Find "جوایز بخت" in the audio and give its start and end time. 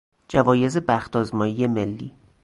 0.27-1.15